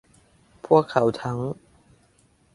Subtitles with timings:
[0.65, 1.39] พวกเขาทั้ง